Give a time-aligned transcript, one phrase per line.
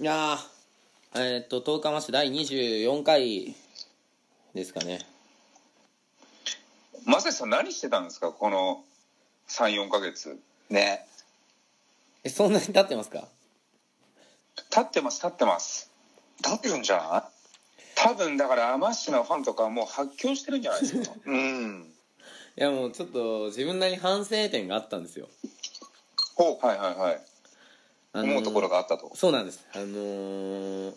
[0.00, 3.54] いやーえーっとトーカマッシュ第24回
[4.54, 5.00] ですかね。
[7.04, 8.30] まさしさん何してたんですか？
[8.32, 8.82] この
[9.48, 10.38] 34ヶ月。
[10.70, 11.06] ね。
[12.24, 13.28] えそんなに経ってますか？
[14.70, 15.90] 経ってます経ってます。
[16.42, 17.28] 経ってるんじゃな
[17.96, 21.10] 多分だからトーカマッシュのファンとかはもう発狂してるんじゃないですか？
[21.10, 21.92] い うん。
[22.56, 25.28] いやもうちょっと自分なりに反省点があったんですよ。
[26.36, 27.14] ほうはいはいはい。
[27.14, 27.29] あのー
[28.12, 29.10] 思うところがあったと。
[29.14, 29.64] そうなんです。
[29.72, 30.92] あのー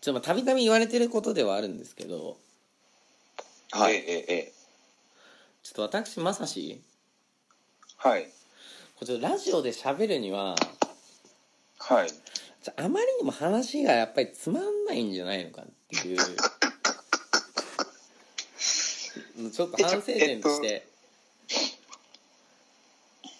[0.00, 2.36] ちょっとまあたびたび言われてることではあるんですけど。
[3.72, 3.94] はい。
[3.94, 4.52] ええええ
[5.62, 6.80] ちょっと私まさし。
[7.96, 8.24] はい。
[8.24, 8.30] こ
[9.02, 10.54] れちょっとラジオで喋るには
[11.78, 12.08] はい。
[12.76, 16.18] あまりにも話がやっぱりつまんないんじゃないのかっていう。
[19.50, 20.86] ちょっと反省点として、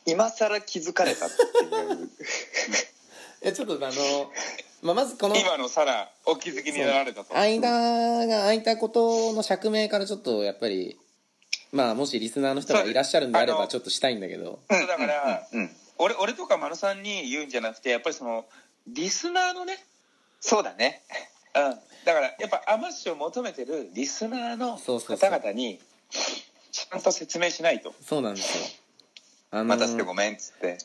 [0.08, 2.10] 今更気づかれたっていう。
[3.44, 4.32] いやちょっとあの、
[4.82, 7.36] まあ、まずこの今のさらお気づきになられたと。
[7.36, 10.98] 間が空いたことの釈明からちょっとやっぱり
[11.72, 14.60] まあもしリスナーの人がいらっしゃるんであればちょっとしたいんだけど。
[14.70, 18.46] そうだから、うんうん俺俺とか丸さんに言うんじゃなくてやっぱりその
[18.86, 19.84] リスナーのね、
[20.40, 21.02] そうだね。
[21.56, 21.70] うん、
[22.04, 25.30] だからやっぱアマッシュを求めてるリスナーのそうそうそう。
[25.30, 25.80] 方々に
[26.70, 27.92] ちゃんと説明しないと。
[28.00, 28.87] そうなんですよ
[29.50, 30.78] あのまたしてごめんっつって。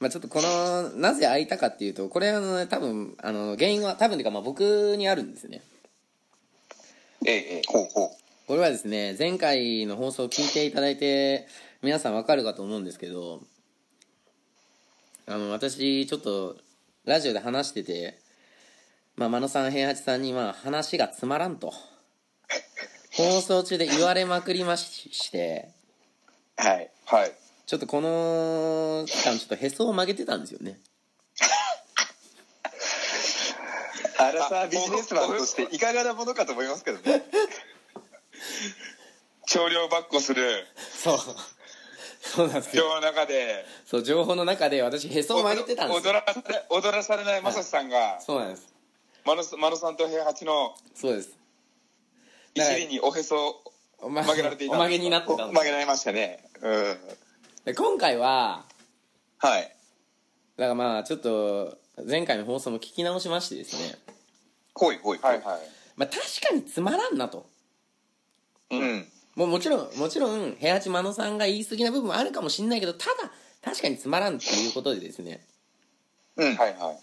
[0.00, 5.60] まあ、ちょっとこのなぜ空いたかっていうとこれあの、ね、多分あの原因は多分ていうかまあ僕にあるんですね。
[7.26, 8.10] ええええほうほう。
[8.46, 11.46] これはですね前回の放送を聞いていただいて
[11.82, 13.42] 皆さんわかるかと思うんですけど
[15.26, 16.56] あの私ちょっと
[17.04, 18.18] ラジオで話してて、
[19.16, 21.74] まあ、真野さん平八さんにまあ話がつまらんと
[23.12, 25.68] 放送中で言われまくりまして
[26.56, 27.32] はいはい
[27.68, 30.80] ちょっとこの期間ちょっとへそを曲げてたんですよね。
[34.16, 37.24] あらさビジネスマンとしていかがなものかと思いますけどね。
[39.46, 40.66] 少量ばっこする。
[40.94, 41.18] そう。
[42.22, 42.86] そうなんですよ。
[42.86, 43.66] 今日の中で。
[43.84, 46.10] そう情報の中で私へそを曲げてたんですよ。
[46.10, 48.18] 踊らされ踊らされないまさしさんが。
[48.22, 48.66] そうなんです。
[49.26, 51.36] マノマノさんと平八のそうです。
[52.54, 53.62] いじりにおへそ
[54.00, 56.48] 曲げられていたお曲げになっておたんです曲げられましたね。
[56.62, 57.18] うん
[57.68, 58.64] で今回は
[59.36, 59.62] はい。
[60.56, 61.76] だからまあちょっと
[62.08, 63.98] 前回の放送も聞き直しましてですね。
[64.72, 65.60] ほいほいほはいはい。
[65.94, 67.44] まあ確かにつまらんなと。
[68.70, 69.06] うん。
[69.34, 73.30] もうもちろんもちろん平八真野さんが言い過ぎな部分もあるかもしれないけどただ
[73.62, 75.44] 確かにつまらんっていうことでですね。
[76.36, 76.56] うん。
[76.56, 76.98] はいはい。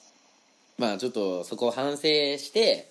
[0.80, 2.08] まあちょっとそこを反省
[2.40, 2.90] して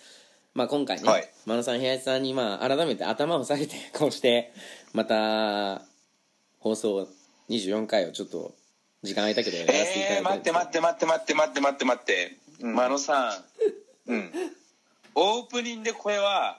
[0.54, 1.28] まあ今回ね、はい。
[1.44, 4.52] 真野さん平八さんにまあ改めて頭を下げてこうして
[4.92, 5.82] また
[6.60, 7.08] 放送
[7.50, 8.54] 24回をちょっと
[9.02, 12.74] 時間空いたけどやらせていただえー、いて待って待って待って待って待って待って待って、うん。
[12.74, 13.34] マノさ
[14.08, 14.12] ん。
[14.12, 14.32] うん。
[15.14, 16.58] オープニングでこれは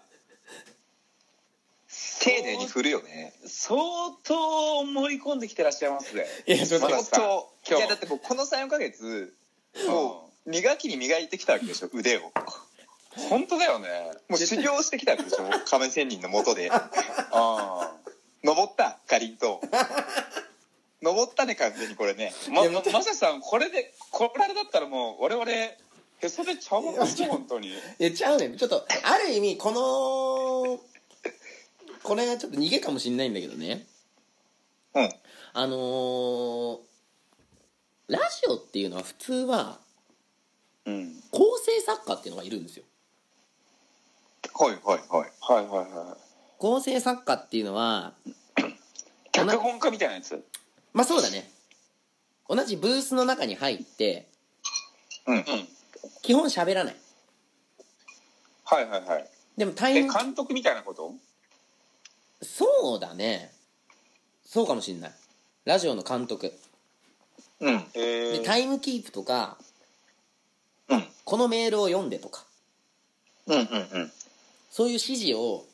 [2.22, 3.34] 丁寧に振るよね。
[3.46, 3.80] 相
[4.24, 6.26] 当盛り込んできてらっしゃいますね。
[6.48, 9.34] いやちょっといやだってもうこの34ヶ月
[9.88, 12.32] もう磨きに磨いてきたわけでしょ腕を。
[13.30, 13.88] 本当だよね。
[14.30, 17.92] もう修行してきたわけでしょ亀仙人のもとであ
[18.44, 19.68] 登ったかりんとう
[21.02, 22.34] 登ったね完全にこれね。
[22.48, 25.78] あまままさしさんこれでこれだったらもう我々へ
[26.30, 27.70] そでちゃうますよ本当に。
[27.70, 28.58] いやちゃうねん。
[28.58, 30.80] ちょっとある意味この
[32.04, 33.86] これがちょっと逃げかもしれないんだけどね。
[34.94, 35.10] うん。
[35.54, 36.80] あのー
[38.08, 39.80] ラジオっていうのは普通は
[40.86, 41.24] うん。
[41.32, 42.86] 構成作家っていうのがいるんですよ。
[44.54, 45.32] はいはいはい。
[45.42, 46.18] はいはいは
[46.58, 48.32] 構成作家っていうのはい
[49.34, 50.44] 脚本家みたいなやつ？
[50.96, 51.52] まあそうだね。
[52.50, 54.28] 同じブースの中に入って
[55.28, 55.38] うん。
[55.38, 55.44] うん
[56.22, 56.96] 基本喋らない。
[58.64, 59.30] はいはいはい。
[59.58, 61.14] でもタえイム監督みたいなこと？
[62.42, 63.52] そうだね。
[64.46, 65.12] そうかもしんない。
[65.66, 66.54] ラジオの監督。
[67.60, 67.86] うん。
[67.94, 69.58] えー、でタイムキープとか
[70.90, 71.04] うん。
[71.26, 72.46] このメールを読んでとか。
[73.48, 73.64] うんうんう
[74.06, 74.12] ん。
[74.70, 75.66] そういう指示を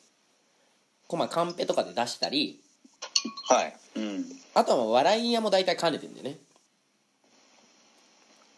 [1.06, 2.61] こうまあカンペとかで出したり
[3.48, 3.74] はい。
[3.96, 4.24] うん。
[4.54, 6.38] あとはまあ笑い屋も大体兼ねてんだよね。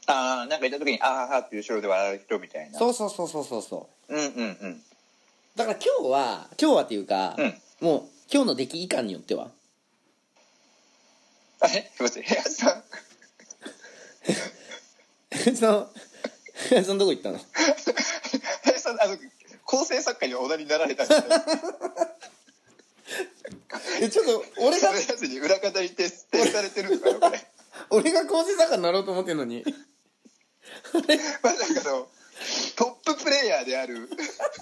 [0.07, 2.79] ああなんかいた時にあーはーって後ろで笑う人みたいな。
[2.79, 4.15] そうそうそうそうそうそう。
[4.15, 4.83] うんうんうん。
[5.57, 7.55] だから今日は今日はっていうか、うん。
[7.81, 8.03] もう
[8.33, 9.49] 今日の出来いかんによっては。
[11.61, 12.23] あれすいません。
[12.23, 12.83] 部屋さん。
[15.57, 15.89] その
[16.85, 17.39] そのどこ行ったの？
[17.39, 17.45] 部
[18.71, 19.17] 屋さんあの
[19.65, 21.27] 構成作家におなりになられたんですよ
[24.01, 27.41] えちょっと俺がそれやつに裏方に徹底されてるんですかこれ
[27.91, 29.65] 俺が構成作家になろうと思ってんのに。
[31.43, 32.09] まさかの
[32.77, 34.09] トッププレイヤーである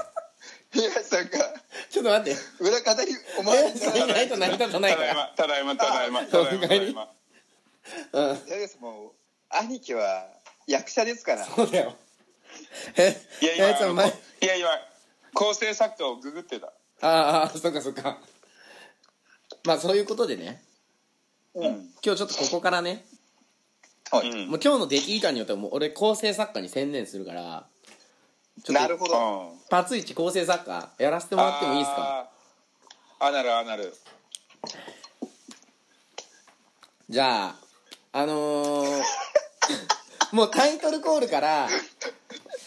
[0.72, 1.54] 東さんが
[1.90, 2.40] ちょっと待って。
[2.60, 5.34] 裏方にお前いないと成り立たないから。
[5.36, 7.12] ただいまただいまただいまただいま
[8.12, 8.38] うん。
[8.80, 9.12] もう
[9.50, 10.28] 兄貴は
[10.66, 11.44] 役者ですから。
[11.44, 11.96] そうだよ。
[12.96, 14.68] えいや今いや今
[15.34, 16.72] 構成作家をググってた。
[17.02, 18.18] ああそっかそっか
[19.64, 20.62] まあそういうことでね。
[21.54, 21.90] うん。
[22.04, 23.04] 今日ちょっとここからね。
[24.10, 24.48] はい、うん。
[24.48, 27.66] もう今日の出来感によってはもう俺構成作家に専念するから
[28.62, 29.50] ちょっとなるほど。
[29.50, 29.58] うん。
[29.70, 32.28] パツイチ構成作家やらせてもらってもいいですか？
[33.20, 33.26] あー。
[33.28, 33.94] あなるあなる。
[37.08, 37.56] じゃあ
[38.12, 39.02] あのー
[40.32, 41.68] もうタイトルコールから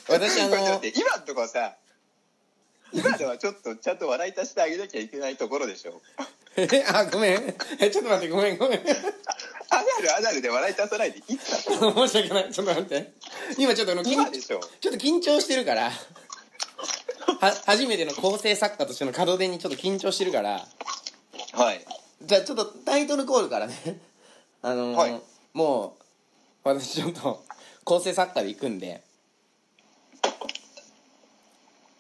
[0.08, 1.74] 私あのこれちょっと待って今のところさ
[2.94, 6.00] 今のはちょっとちゃんと笑い足してあげなきゃいけないところでしょ
[6.58, 7.56] え あごめん。
[7.80, 8.80] えちょっと待ってごめんごめん。
[8.80, 11.20] アナルアナルで笑い足さないで。
[11.28, 12.52] いつだ申し訳ない。
[12.54, 13.14] ちょっと待って。
[13.58, 14.62] 今ちょっとあの緊今でしょ。
[14.80, 15.92] ちょっと緊張してるから。
[15.92, 20.66] は初めての構成作家としての門出にちょっと緊張してるから。
[21.54, 21.86] はい。
[22.22, 24.00] じゃあちょっとタイトルコールからね。
[24.62, 25.22] あのーはい。
[25.54, 25.98] も
[26.64, 27.44] う私ちょっと
[27.84, 29.02] 構成作家で行くんで。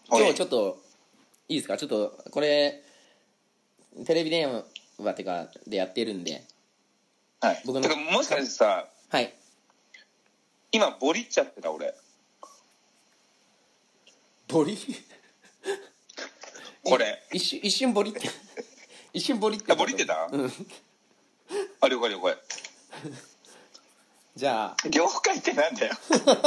[0.07, 0.81] 今日ちょっと
[1.49, 1.77] いいですか？
[1.77, 2.81] ちょっとこれ
[4.03, 4.63] テレビ電
[4.97, 6.43] 話ってかでやってるんで。
[7.39, 7.61] はい。
[7.65, 7.81] 僕の。
[7.81, 9.33] てかもしかしてさはい。
[10.71, 11.93] 今ボリっちゃってた俺。
[14.47, 14.77] ボリ？
[16.83, 17.23] これ。
[17.31, 18.29] 一瞬一瞬ボリって。
[19.13, 20.27] 一瞬ボリってあボリってた？
[20.31, 20.51] うん。
[21.81, 22.37] あ了解了解。
[24.35, 24.75] じゃあ。
[24.89, 25.93] 業界ってなんだよ。
[26.09, 26.43] だか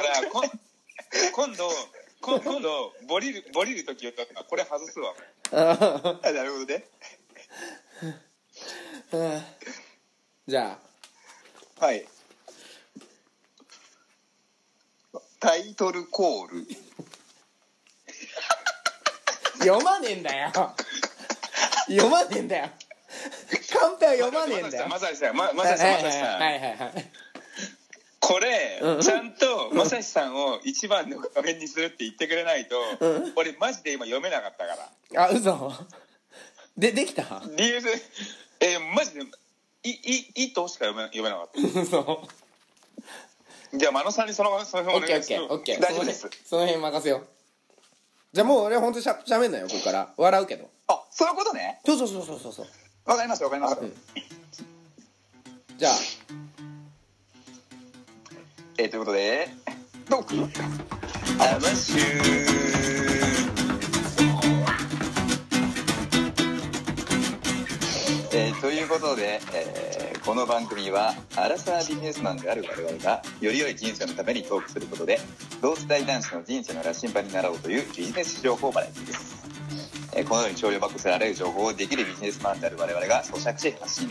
[0.00, 0.50] らこん
[1.32, 1.68] 今度
[2.20, 4.12] 今度ボリるボリる時は
[4.48, 5.14] これ外すわ。
[5.52, 6.84] ああなるほどね。
[9.10, 9.42] ー
[10.46, 10.78] じゃ
[11.78, 12.06] はい。
[15.38, 16.66] タイトルコール。
[19.60, 20.52] あ読まねえんだよ。
[21.86, 22.68] 読まねえんだよ。
[23.72, 24.88] カンペは読まねえんだよ。
[24.88, 27.10] まさしさんままはいさしさんまさしさんはいはいはい
[28.30, 29.00] これうん。
[29.00, 33.32] ちゃんとまさしさんを一番の画面にするって言ってくれないとうん。
[33.34, 34.76] 俺マジで今読めなかったか
[35.12, 35.24] ら。
[35.24, 35.72] あ嘘。
[36.76, 37.42] でできた？
[37.56, 37.90] 理由で
[38.60, 39.22] えーマジで
[39.82, 39.90] 「い」
[40.36, 41.50] い「い」としか読め読めなかっ
[41.82, 42.04] 嘘。
[43.72, 45.32] たじゃあ真野さんにそのその辺お願いす。
[45.32, 46.28] るケーオッケー大丈夫です。
[46.44, 47.26] その辺任せよう。
[48.32, 50.14] じゃあもう俺本当しゃしゃべんなよここから。
[50.16, 50.70] 笑うけど。
[50.86, 51.80] あそういうことね。
[51.84, 52.66] そうそうそうそうそうそう。
[53.06, 53.92] わかりましたわかりました、うん。
[55.78, 55.92] じゃあ
[58.80, 59.48] えーということで
[60.08, 60.34] トーク
[61.38, 61.98] あマシュ
[68.32, 75.18] えーということで、えーこの番組はアラサービジネスマンである我々がより良い人生のためにトークすることで
[75.60, 79.44] 同世代男子の人生の羅針盤になろうというビジネス情報バラエティです、
[80.16, 84.10] えーこのように商用バックスられる情報をできるビジネスマンである我々が咀嚼し発信。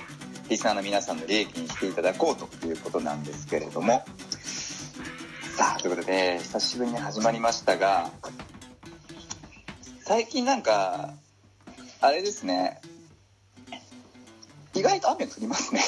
[0.50, 4.04] リスナーの皆さんの利益にしていただこうということなんですけれども
[5.60, 8.12] さあということで久しぶりに始まりましたが
[10.06, 11.10] 最近なんか
[12.00, 12.80] あれですね。
[14.74, 15.82] 意外と雨降りますね。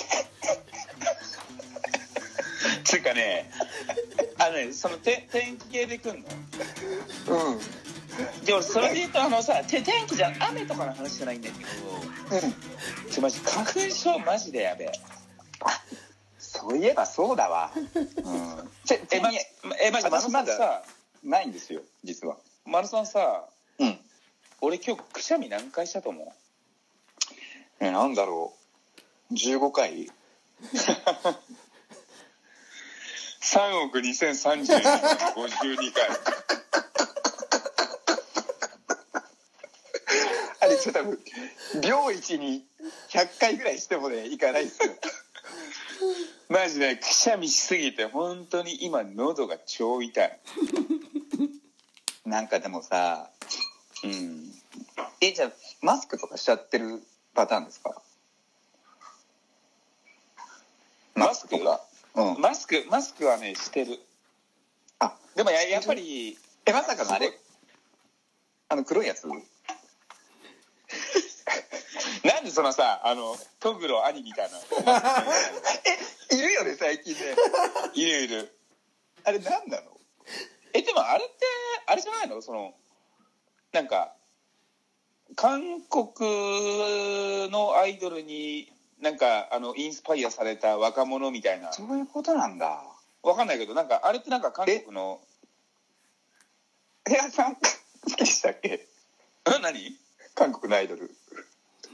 [2.83, 3.49] つうかね
[4.39, 6.27] あのねそのて天気系で来んの？
[7.53, 7.59] うん。
[8.43, 11.69] で俺それで言うとあのさて天気じゃ雨とかの話じゃないんだけど
[12.45, 13.09] うん。
[13.09, 14.91] ちょマジ花粉症マジでやべえ
[16.61, 17.71] そういえばそうだわ。
[17.75, 18.71] うん。
[18.85, 19.29] ちえま
[19.81, 20.83] えマジ私まださ
[21.23, 22.37] ないんですよ、実は。
[22.65, 23.45] マルさんさ
[23.79, 23.99] うん。
[24.61, 26.27] 俺今日くしゃみ何回したと思う？
[27.79, 28.53] え、なんだろ
[29.31, 29.33] う。
[29.33, 30.11] 15回
[33.41, 34.99] 3億2032万
[35.35, 36.09] 52回
[40.61, 41.19] あれ、ちょっと多分、
[41.81, 42.67] 秒一に
[43.09, 44.93] 100回ぐらいしてもね、いかないですよ。
[46.51, 50.39] マジねくしゃみしすぎて本当に今喉が超痛い。
[52.25, 53.29] なんかでもさ、
[54.03, 54.51] うん。
[55.21, 57.01] え、じゃあ、マスクとかしちゃってる
[57.33, 58.01] パターンですか？
[61.15, 61.81] マスクとか？
[62.15, 62.41] うん。
[62.41, 63.99] マスクマスクはねしてる。
[64.99, 67.31] あ、でもややっぱりえ、まさかのあれ？
[68.67, 69.25] あの、黒いやつ？
[72.23, 74.57] なんでそのさあのトグロ兄みたいな。
[75.85, 75.97] え、
[76.31, 77.19] いるよね、最近ね。
[77.93, 78.57] いるいる。
[79.23, 79.91] あれ、なんなの？
[80.73, 81.33] えでもあれって
[81.87, 82.41] あれじゃないの？
[82.41, 82.73] その
[83.73, 84.15] なんか
[85.35, 91.73] 韓国のアイドルになんかあのインスパイアされた若者みたいな。
[91.73, 92.83] そういうことなんだ。
[93.23, 95.19] わかんないけどなんかあれってなんか韓国の？
[97.03, 97.61] 部屋さん好
[98.07, 98.69] きでしたっけ？
[98.69, 99.97] え何？
[100.35, 101.09] 韓国のアイドル。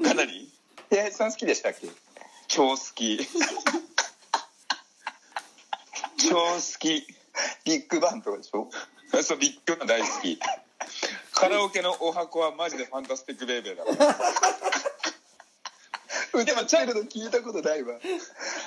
[0.04, 0.52] かなり？
[0.90, 1.88] 部屋さん好きでしたっけ？
[2.48, 3.20] 超好き
[6.18, 7.06] 超好き。
[7.66, 8.70] ビッグバンとかでしょ？
[9.24, 10.40] そうビッグバン大好き。
[11.34, 13.86] カラオケのお箱はマジでファンタスティックベイベーだ。
[13.86, 13.92] か
[16.34, 18.00] らでもチャイルド聞いたことないわ。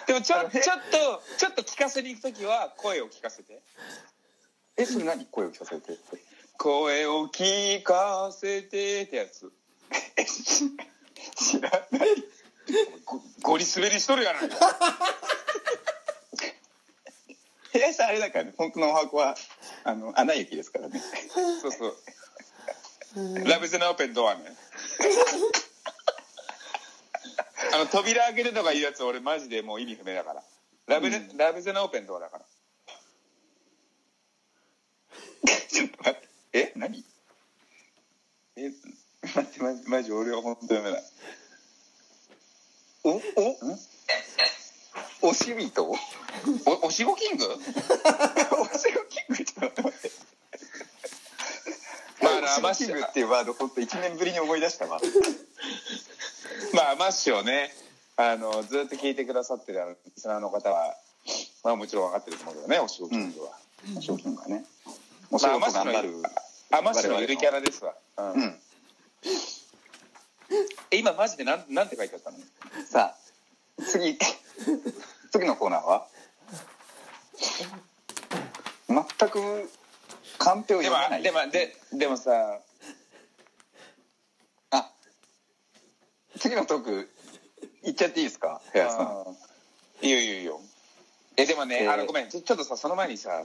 [0.06, 3.60] でもちょちょっとちょっと聞かせに行く時は声を聞かせて。
[4.76, 5.98] えそれ何声を聞かせて？
[6.58, 9.50] 声を聞かせてってやつ。
[11.36, 12.08] 知らない。
[13.04, 14.56] ごゴリ滑りしとるやないか
[17.72, 19.34] 部屋さんあれだからね本当のお箱は
[19.84, 21.00] あの穴雪ですからね。
[21.62, 21.94] そうそう。
[23.48, 24.40] ラブゼナオーペンドアね。
[27.72, 30.42] あの扉開けてとかいうやつ俺マジでもう意味不明だから。
[30.86, 31.36] ラブ,、うん。
[31.36, 32.44] ラブゼナオーペンドアだから。
[35.68, 36.28] ちょっと待って。
[36.52, 36.72] え？
[36.74, 37.04] 何？
[38.56, 38.70] え？
[39.22, 41.02] 待ってマジマジ俺は本当読めない。
[43.04, 43.10] お？
[43.10, 43.20] お？
[45.22, 45.94] おしみと
[46.66, 50.10] おおしごキングおしごキングちょっと待って
[52.22, 54.98] まあなおしごキングっていうワード本当一年ぶりに思い出したわ
[56.74, 57.70] まあマッシュをね
[58.16, 60.94] あのずっと聞いてくださってるあのリスナーの方は
[61.64, 63.50] まあもちろん分かってると思うけどねおしごキングは、
[63.96, 64.64] おしごキングがね
[65.30, 66.10] お仕事頑張る
[66.72, 68.54] あマッシュのゆるキャラですわ、うんうん
[70.90, 72.36] え今マジでなんなんて書いてあったの
[72.84, 74.18] さあ次
[75.32, 76.06] 次のコーナーは？
[78.88, 79.70] 全く
[80.38, 81.22] カンペを読めない。
[81.22, 82.60] でもででもさ
[84.70, 84.90] あ
[86.38, 87.10] 次のトーク
[87.84, 88.60] いっちゃっていいですか？
[88.72, 89.36] 部屋さん。
[90.02, 90.60] いいよいいよいいよ。
[91.36, 91.92] えでもね、えー。
[91.92, 92.28] あのごめん。
[92.28, 93.44] ちょっとさその前にさ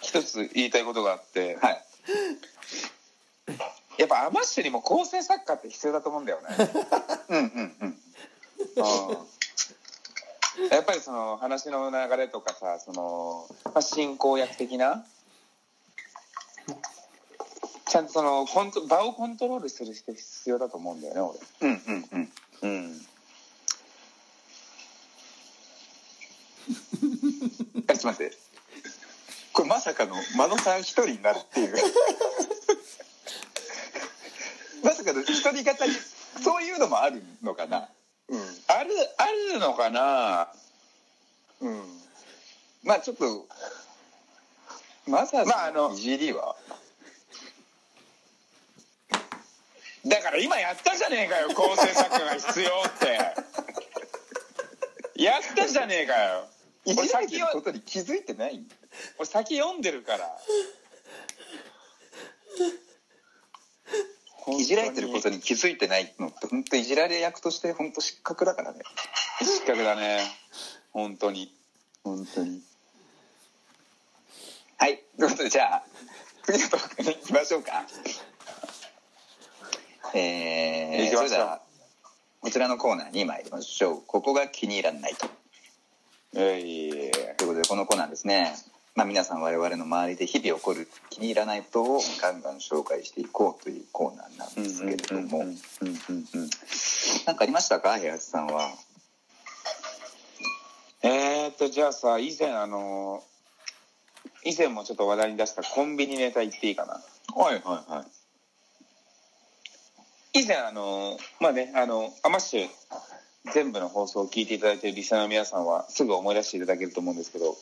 [0.00, 1.84] 一つ言いたいことがあって、はい。
[3.98, 6.48] やっぱアマッシュにも構成作家って必要だと思うんだよね。
[7.28, 7.88] うんうんうん。
[7.88, 8.00] うん
[10.70, 15.06] やっぱりその話の流れとかさその、まあ、進行役的な？
[17.86, 23.06] ちゃんとそのコント場をコントロールする人必要だと思うんだよねうんうんうん俺うん。
[27.88, 28.36] えちょっと待って。
[29.52, 31.74] これまさかの真野さん一人になるっていう。
[34.84, 35.64] まさかの一人語り
[36.44, 37.88] そういうのもあるのかな？
[38.28, 40.48] うんあるあるのかな？
[41.60, 41.82] うん。
[42.82, 43.46] まあちょっと
[45.06, 45.28] まあ
[45.66, 46.56] あのいじりは。
[50.06, 53.18] だから今やったじゃねえかよ構成作家が必要って。
[55.22, 56.48] やったじゃねえかよ。
[56.86, 58.64] いじられてる俺先はことに気づいてない？
[59.18, 60.38] 俺先読んでるから
[64.58, 68.80] いじられてることに気づいてないのって本当いじられ役として本当失格だからね。
[69.40, 70.20] 失格だね。
[70.92, 71.54] 本当に。
[72.04, 72.62] 本当に。
[74.78, 75.02] はい。
[75.18, 75.84] ということでじゃあ
[76.44, 77.86] 次のトークに行きましょうか。
[80.14, 81.24] えー、そう。
[81.24, 81.60] れでは
[82.40, 84.02] こちらのコーナーに参りましょう。
[84.06, 85.28] ここが気に入らないと。
[86.34, 88.54] えいということでこのコーナーですね
[88.96, 95.44] まあ皆さん我々の周りで日々起こる気に入らないことをガンガン紹介していこうというコーナーなんですけれども。
[97.26, 98.70] 何かありましたか林さんは？
[101.02, 103.22] えーっとじゃあさ以前あの
[104.44, 107.00] 以前もちょっと話題に出したコンビニネタ言っていいかな？
[107.34, 108.04] はいはいは
[110.34, 110.40] い。
[110.42, 112.68] 以前あのまあねあのアマッシュ
[113.52, 117.56] 全部の放送を聞いていただいているリスナーの皆さんはすぐ思い出していただけると思うんですけど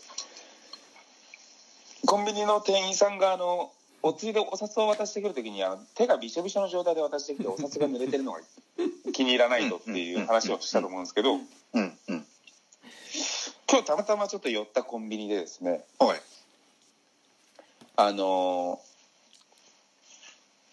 [2.09, 3.71] コンビニの店員さんがあの
[4.03, 8.41] お釣りでお札を渡してくる時にあの手がびしょびしょの状態で渡してきてお札が濡れてるのが
[9.13, 11.39] 気に入らないとっていう話をしたと思うんですけど
[13.71, 16.23] 今日たまたまちょっと寄ったコンビニでですねはい。
[17.97, 18.81] あの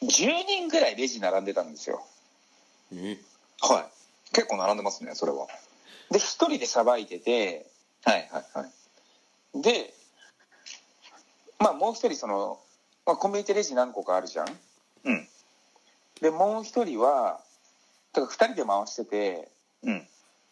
[0.04, 2.02] 10人ぐらいレジ並んでたんですよ。
[2.94, 3.20] うん
[3.60, 3.86] はい。
[4.32, 5.48] 結構並んでますねそれは。
[6.12, 7.66] で一人でさばいてて
[8.06, 8.66] はいはいは
[9.54, 9.62] い。
[9.62, 9.95] で
[11.66, 12.60] まあもう一人その、
[13.08, 14.48] まあ、コンビニってレジ何個かあるじゃん。
[15.06, 15.28] うん。
[16.22, 17.40] でもう一人は
[18.14, 19.48] だから二人で回してて
[19.82, 20.08] うん。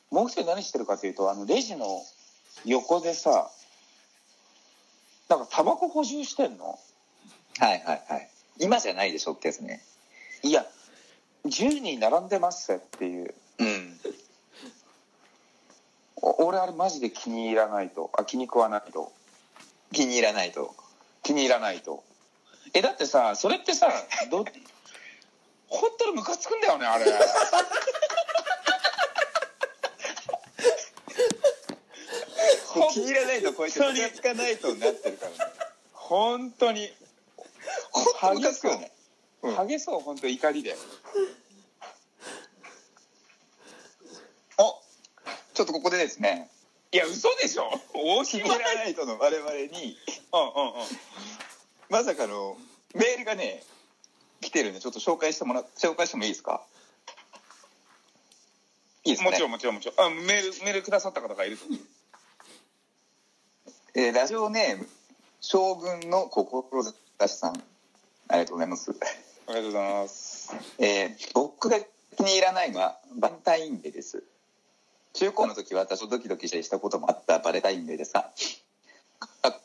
[0.09, 1.85] もう一人何してるかというとあのレジの
[2.65, 3.51] 横でさ
[5.29, 6.79] なんかタバコ補充してんの？
[7.59, 8.29] はいはいはい。
[8.59, 9.83] 今じゃないでしょってやつね。
[10.41, 10.65] いや
[11.45, 13.35] 10人並んでますっていう。
[13.59, 13.99] うん。
[16.23, 18.09] お俺あれマジで気に入らないと。
[18.17, 19.11] あ気に食わないと。
[19.91, 20.73] 気に入らないと。
[21.23, 22.03] 気に入らないと。
[22.73, 23.87] えだってさそれってさ
[24.29, 24.45] ど
[25.67, 27.05] 本当にムカつくんだよねあれ。
[32.93, 35.37] 気に入らないとこうやってムカつかないとなってるからね。
[35.93, 36.89] 本当に。
[37.91, 38.91] 本当ムカつくよね。
[39.41, 39.51] う。
[39.51, 40.75] んハゲそう本当怒りで。
[44.57, 44.79] お
[45.53, 46.49] ちょっとここでですね、
[46.91, 47.71] いや嘘でしょ。
[47.93, 49.97] 大きい気に入らないとの我々に、
[50.33, 50.83] うんうんうん
[51.89, 52.57] まさかの
[52.95, 53.61] メールがね、
[54.41, 56.61] 来てるんで、ちょっと紹介してもら、紹介してもいいですか？
[59.05, 59.29] いいですね。
[59.29, 61.63] もちろんもちろんもちろんあメールメールくださった方がいると
[63.95, 64.87] えーラジオネーム、
[65.39, 66.93] 将軍の志
[67.27, 67.63] さん。
[68.29, 68.91] ありがとうございます。
[68.91, 68.93] あ
[69.49, 71.79] りがとうございますえー僕が
[72.17, 74.23] 気に入らないのはバレンタインデーです。
[75.13, 78.31] 中高の時は私とドキドキしたりしたこともあったバレンタインデーですが、
[79.43, 79.59] あ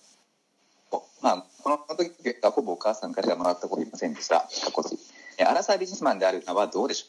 [1.22, 1.46] まあ、
[1.76, 2.10] この時
[2.42, 4.48] はほぼお母さんからもらったこといませんでした。
[4.64, 4.98] 過去時
[5.38, 7.06] えアラサービジネスマンであるのはどうでしょ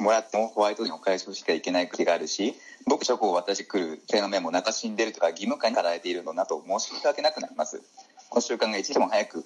[0.00, 0.04] う？
[0.04, 2.54] もらってもホワイトにお返しをしてはいけない国があるし、
[2.86, 7.82] 僕チョコを渡してくる手の面も中死んでるとか義務感に課られているのだと申し訳なくなります。
[8.30, 9.44] この習慣が一日も早く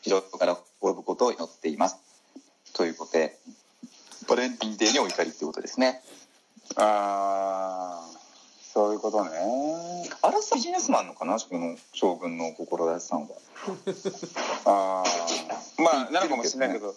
[0.00, 1.96] 地上から滅ぶことを祈っています。
[2.72, 3.38] ということで、
[4.28, 6.02] バレンタインデーにお怒りってことですね。
[6.76, 8.21] ああ
[8.72, 9.30] そういうことね
[10.22, 13.28] アラサービジネスマンのかなこの将軍の志さんは。
[14.64, 15.04] ああ
[15.82, 16.94] まあなのかもしれないけど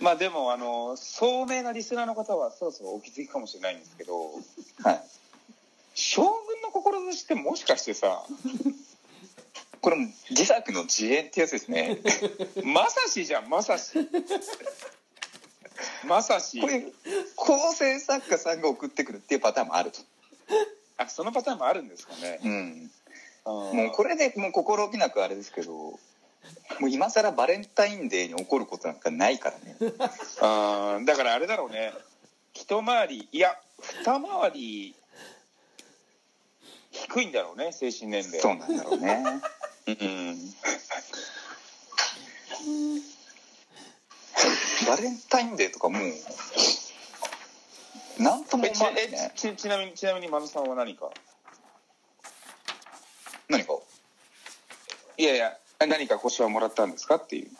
[0.00, 4.30] まあでもあの聡明なリスナーの方はそろそろお気づきかもしれないんですけど
[4.82, 5.02] はい。
[5.94, 8.24] 将軍の志ってもしかしてさ
[9.82, 11.98] これも自作の自演ってやつですね。
[12.64, 13.92] まさしじゃんまさし
[16.06, 16.86] まさしこれ、
[17.36, 20.00] 構成作家さんが送ってくるっていうパターンもあると。
[20.96, 22.90] あそのパターンもあるんですかねうん。
[23.44, 25.98] ももうこれでもう心置きなくあれですけど、も
[26.82, 29.76] う今更バレンタインデーに起こることなんかないからね。
[30.40, 31.92] あーだからあれだろうね
[32.54, 33.58] 一回りいや
[34.04, 34.94] 二回り
[36.90, 39.24] 低いんだろうね精神年齢そうなんだろうね。
[39.86, 40.54] うん
[44.86, 46.02] バレンタインデーとかもう、
[48.18, 49.32] なんとも思わないね。
[49.34, 51.10] えちちなみにちなみにマヌさんは何か？
[53.48, 53.74] 何か？
[55.16, 57.50] いやいや何か腰はもらったんですかっていう。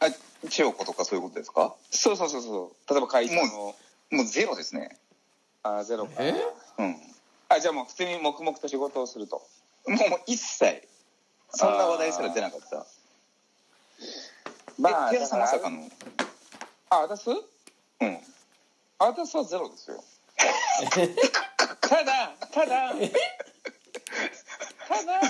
[0.00, 0.06] あ、
[0.48, 1.74] 千代子とかそういうことですか？
[1.90, 2.90] そうそうそうそう。
[2.90, 3.74] 例えば会社の。
[4.12, 4.96] もうゼロですね。
[5.62, 6.12] あゼロか。
[6.18, 6.34] え？
[6.78, 6.96] うん。
[7.48, 9.42] あじゃあもう普通に黙々と仕事をすると。
[9.86, 10.86] もう一切、
[11.50, 12.86] そんな話題すら出なかった。
[13.98, 15.88] え、テラさんまさかの？
[16.90, 17.28] あ私？
[17.28, 18.18] うん。
[19.00, 20.04] あ私はゼロですよ。
[21.80, 22.94] ただただ
[24.88, 25.20] ただ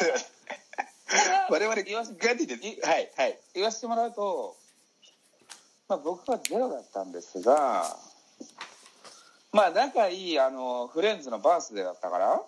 [1.49, 2.55] 我々言わせガティで、
[2.87, 3.39] はい、はい。
[3.55, 4.57] 言わせてもらうと、
[5.89, 7.97] まあ、僕はゼロだったんですが
[9.53, 12.41] まあ仲いいあのフレンズのバースデーだったから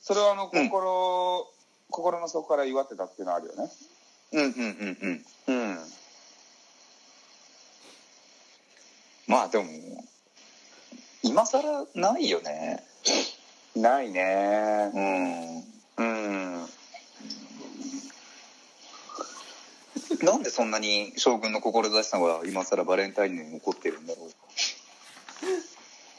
[0.00, 0.68] それをあのうん。
[0.68, 1.46] 心、
[1.90, 3.70] 心の底から祝ってたっていうのはあるよね。
[4.32, 5.54] うんうんうんうん。
[5.54, 5.78] うん。
[9.28, 9.64] まあでも、
[11.22, 12.82] 今更ないよね。
[13.76, 15.72] ないねうん。
[15.96, 16.66] うん
[20.22, 24.30] なんでそんなに将軍の志さんは今更バレンタインデーに怒ってるんだろ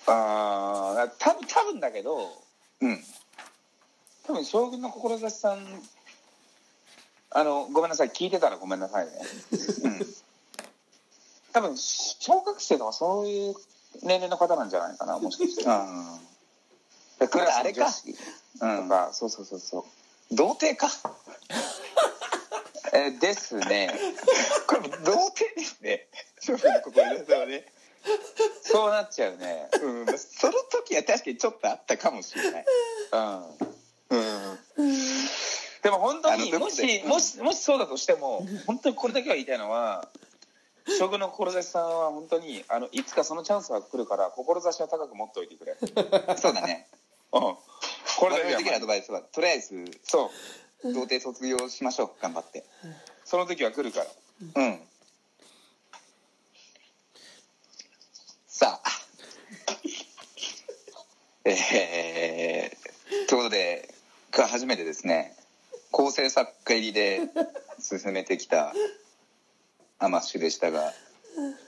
[0.07, 2.25] ああ多分多分だけど
[2.81, 2.85] う。
[2.85, 3.03] うん。
[4.25, 5.59] 多分将軍の志さん
[7.29, 9.11] あのごめんなさい聞いてたらごめんなさいね
[9.83, 10.05] うん。
[11.53, 13.55] 多分小学生とかそういう
[14.01, 15.85] 年齢の方なんじゃないかな もしかしてあ
[17.29, 18.15] クラスのあれか女子
[18.59, 18.81] あ。
[18.83, 19.85] とか、そうそうそうそ
[20.31, 20.91] う童貞か。
[22.95, 23.91] えですね
[24.67, 26.07] これも童貞ですね。
[26.39, 27.65] 将軍の志さんはね。
[28.61, 30.17] そうなっちゃうねうん。
[30.17, 32.65] その時は確かにちょっとあったかもしれない。
[33.13, 33.57] うん
[34.09, 34.97] うん。
[35.81, 40.07] でも本当にもしもしもしそうだとしても本当にこれだけは言いたいのは
[40.99, 46.87] 将軍の志さんは本当にあのいつかそのチャンスが来るから志は高く持っておいてくれうん そうだね。
[47.31, 47.57] こ
[48.19, 50.31] これだけは的なアドバイスは、とりあえず、そ
[50.83, 52.11] う童貞卒業しましょう。
[52.21, 52.63] 頑張って。
[53.25, 54.05] その時は来るから
[54.55, 54.79] うん。
[58.47, 58.89] さあ。
[61.49, 63.93] えー、ということで、
[64.33, 65.35] 今日初めてですね、
[65.91, 67.21] 構成作家入りで
[67.79, 68.73] 進めてきた
[70.03, 70.91] アマッシュでしたが、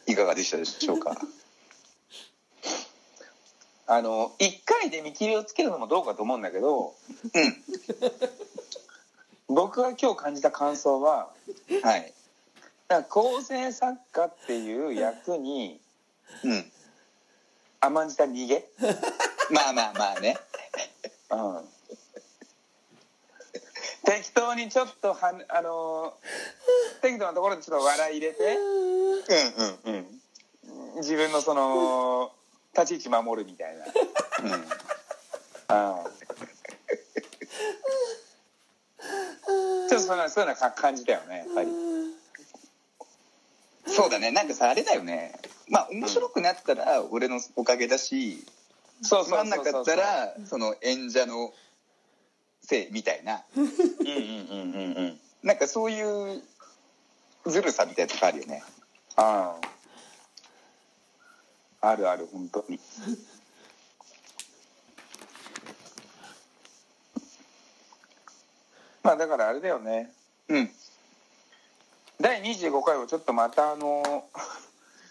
[0.08, 1.18] いかがでしたでしょうか？
[3.88, 6.96] あの1回で見切りをつけるのもどうかと思うんだけど
[7.34, 7.64] うん。
[9.48, 11.30] 僕が今日感じた感想は
[11.84, 12.14] はい。
[13.10, 15.80] 構成作家っていう役に
[16.44, 16.72] うん。
[17.80, 18.68] 甘んじた逃げ、
[19.52, 20.38] まあまあまあね。
[21.30, 21.70] うん、
[24.16, 28.44] 適当にちょっとはあのー適当なところでちょっと笑い入れて。
[28.44, 30.06] うんうんうん。
[30.98, 32.32] 自分のその
[32.74, 33.92] 立ち位置守るみたいな、うん、
[39.90, 41.68] ちょっとそんなそういうのは感じたよねやっぱり。
[43.88, 44.32] そうだね。
[44.32, 45.34] なんかさあれだよね。
[45.70, 48.46] まあ面白くなったら俺のおかげだし
[49.02, 49.26] そう。
[49.26, 51.54] つまんなかったらその演者の
[52.66, 53.44] せいみたいな。
[53.56, 55.20] うんうんうんうんうん。
[55.44, 56.02] なんかそうい
[56.38, 56.42] う
[57.46, 58.64] ずるさみたいなとこあるよね。
[59.16, 59.56] あ
[61.82, 62.80] ああるある本当に。
[69.04, 70.12] まあだからあれだよね。
[70.48, 70.72] うん。
[72.20, 74.28] 第25回をちょっとまたあの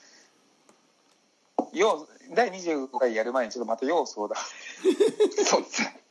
[1.73, 4.37] 要第25回やる前にちょっとまた要相談。
[5.47, 5.97] そうですね。
[5.99, 6.04] うん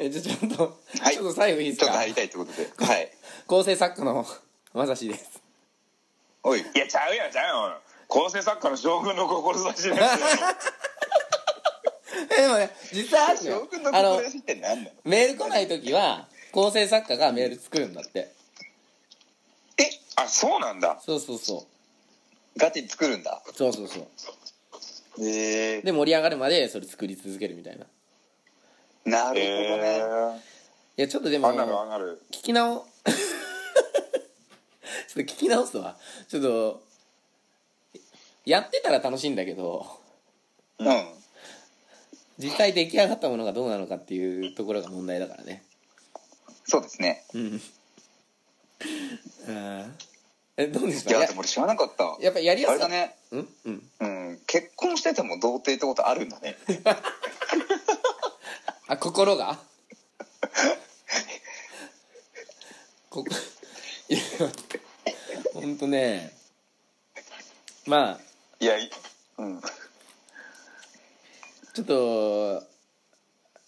[0.00, 1.14] えじゃあちょっと、はい。
[1.14, 1.86] ちょっと最後いいですか？
[1.86, 2.68] ちょっと入りたいってことで。
[2.84, 3.10] はい。
[3.46, 4.26] 構成作家の
[4.74, 5.40] まさしです。
[6.42, 6.60] おい。
[6.60, 7.78] いやちゃうやんちゃうやん。
[8.08, 9.94] 構成作家の将軍の志ですよ
[12.30, 14.96] えでもね実際あるの将よ軍のあの志って何なの？
[15.04, 18.32] メール来ない時は構成作家がメール作るんだって。
[19.78, 19.84] え
[20.16, 20.98] あそうなんだ。
[21.04, 21.66] そうそうそ
[22.56, 23.40] ガチで作るんだ。
[23.46, 24.08] うそうそうそう。
[25.24, 27.84] へえで盛り上がるまでそれ作り続けるみたいな。
[27.84, 27.88] い
[29.04, 29.82] なるえほど
[30.34, 30.42] ね、
[30.96, 33.12] やちょっとでも聞き直 ちょ
[35.12, 35.96] っと聞き直すわ。
[36.28, 36.82] ちょっと
[38.44, 39.86] やってたら楽しいんだけど
[40.78, 41.06] うん。
[42.38, 45.62] 実際出来上がったものがどうなのかっていうところが問題だからね。
[46.64, 47.24] そうですね。
[47.34, 47.60] うん。
[49.48, 49.90] あー。
[50.56, 52.16] えどうですかいややでも俺知らなかった。
[52.20, 52.94] やっぱやりやすかった。
[52.94, 53.16] あれだね。
[53.30, 53.90] うんうん。
[54.00, 54.40] うん。
[54.46, 56.56] 結婚してても童貞ってことあるんだね
[58.88, 59.58] あ心が？
[63.10, 63.26] ここ
[64.08, 64.20] いや
[65.52, 66.34] ほんとね。
[67.86, 68.20] まあ。
[68.60, 68.90] いやい
[69.38, 69.60] うん。
[71.74, 72.62] ちょっと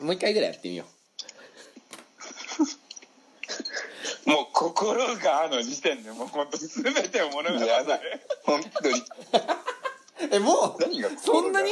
[0.02, 0.85] もう一回ぐらいやってみよ
[4.24, 7.85] もう心があの時点でもう本当全てを物語るや
[8.44, 9.02] 本当にう
[10.33, 11.11] えもう何が？
[11.18, 11.70] そんなに？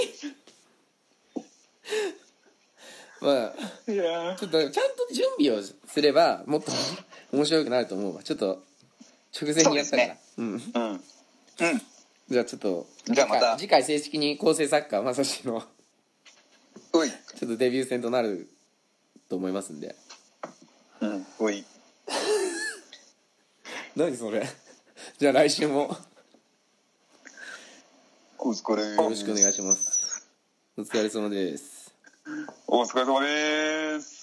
[3.21, 3.53] ま
[3.87, 6.71] あいやちょっとちゃんと準備をすればもっと
[7.33, 8.23] 面白くなると思うわ。
[8.23, 8.63] ちょっと
[9.41, 10.17] 直前にやったから。
[10.39, 10.47] う,、ん。
[10.47, 10.61] うん。
[10.93, 11.01] うん。
[12.29, 13.57] じゃあちょっとじゃあまた。
[13.57, 15.63] 次回正式に構成作家まさしの
[16.93, 17.11] おい。
[17.11, 18.49] ちょっとデビュー戦となる
[19.29, 19.95] と思いますんで。
[21.01, 21.27] うん。
[21.39, 21.65] おい。
[23.97, 24.47] 何それ。
[25.19, 25.97] じゃあ来週も。
[28.39, 28.83] お疲れ。
[28.95, 30.29] よろしくお願いします。
[30.77, 31.78] お疲れ様です
[32.67, 34.18] お疲れ様です。